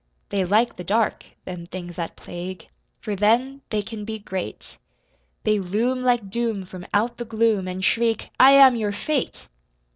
They 0.29 0.43
like 0.43 0.77
the 0.77 0.83
dark, 0.83 1.25
them 1.45 1.67
things 1.67 1.95
that 1.95 2.15
plague, 2.15 2.67
For 3.01 3.15
then 3.15 3.61
they 3.69 3.83
can 3.83 4.03
be 4.03 4.17
great, 4.17 4.79
They 5.43 5.59
loom 5.59 6.01
like 6.01 6.27
doom 6.31 6.65
from 6.65 6.87
out 6.91 7.17
the 7.17 7.23
gloom, 7.25 7.67
An' 7.67 7.81
shriek: 7.81 8.31
"I 8.39 8.53
am 8.53 8.75
your 8.75 8.93
Fate!" 8.93 9.47